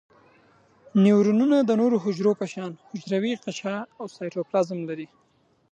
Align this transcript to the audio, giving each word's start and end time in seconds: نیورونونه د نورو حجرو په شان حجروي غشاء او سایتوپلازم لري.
نیورونونه 1.03 1.57
د 1.63 1.71
نورو 1.81 1.97
حجرو 2.03 2.31
په 2.39 2.45
شان 2.53 2.71
حجروي 2.89 3.33
غشاء 3.43 3.81
او 3.99 4.05
سایتوپلازم 4.15 4.79
لري. 4.89 5.07